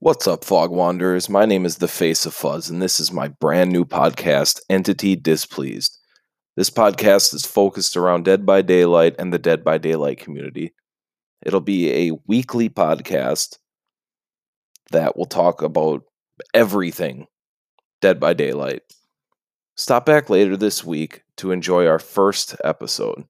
[0.00, 1.28] What's up, Fog Wanderers?
[1.28, 5.16] My name is The Face of Fuzz, and this is my brand new podcast, Entity
[5.16, 5.98] Displeased.
[6.54, 10.72] This podcast is focused around Dead by Daylight and the Dead by Daylight community.
[11.44, 13.58] It'll be a weekly podcast
[14.92, 16.04] that will talk about
[16.54, 17.26] everything
[18.00, 18.82] Dead by Daylight.
[19.76, 23.24] Stop back later this week to enjoy our first episode.